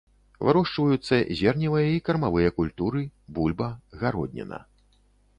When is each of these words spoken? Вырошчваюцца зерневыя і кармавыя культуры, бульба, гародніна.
Вырошчваюцца 0.47 1.17
зерневыя 1.41 1.89
і 1.95 1.99
кармавыя 2.07 2.53
культуры, 2.59 3.03
бульба, 3.35 3.69
гародніна. 4.01 4.59